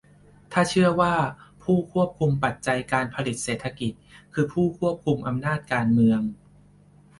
[0.51, 1.13] ถ้าเชื่อว่า
[1.63, 3.93] ผู้ควบคุมปัจจัยการผลิตเศรษฐกิจ
[4.33, 6.21] คือผู้ควบคุมอำนาจการเมือง